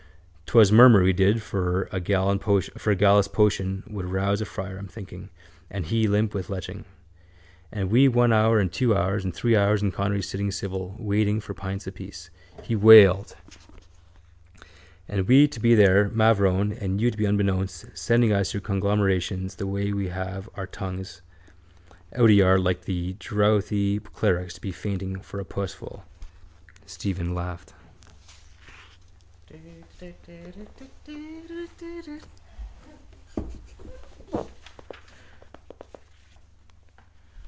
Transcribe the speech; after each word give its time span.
'Twas 0.51 0.69
murmur 0.69 1.01
we 1.03 1.13
did 1.13 1.41
for 1.41 1.87
a 1.93 1.99
gallus 2.01 3.25
potion 3.31 3.83
would 3.87 4.03
rouse 4.05 4.41
a 4.41 4.45
friar, 4.45 4.77
I'm 4.77 4.85
thinking, 4.87 5.29
and 5.69 5.85
he 5.85 6.09
limp 6.09 6.33
with 6.33 6.49
leching. 6.49 6.83
And 7.71 7.89
we 7.89 8.09
one 8.09 8.33
hour 8.33 8.59
and 8.59 8.69
two 8.69 8.93
hours 8.93 9.23
and 9.23 9.33
three 9.33 9.55
hours 9.55 9.81
in 9.81 9.93
Connery's 9.93 10.27
sitting 10.27 10.51
civil 10.51 10.93
waiting 10.99 11.39
for 11.39 11.53
pints 11.53 11.87
apiece. 11.87 12.29
He 12.63 12.75
wailed: 12.75 13.33
—And 15.07 15.25
we 15.25 15.47
to 15.47 15.59
be 15.61 15.73
there, 15.73 16.09
mavrone, 16.09 16.73
and 16.81 16.99
you 16.99 17.11
to 17.11 17.17
be 17.17 17.23
unbeknownst 17.25 17.97
sending 17.97 18.33
us 18.33 18.53
your 18.53 18.59
conglomerations 18.59 19.55
the 19.55 19.67
way 19.67 19.93
we 19.93 20.07
to 20.07 20.11
have 20.11 20.49
our 20.55 20.67
tongues 20.67 21.21
out 22.13 22.29
a 22.29 22.33
yard 22.33 22.57
long 22.59 22.65
like 22.65 22.81
the 22.83 23.13
drouthy 23.19 23.99
clerics 24.03 24.55
do 24.55 24.59
be 24.59 24.73
fainting 24.73 25.21
for 25.21 25.39
a 25.39 25.45
pussful. 25.45 26.03
Stephen 26.85 27.33
laughed. 27.33 27.73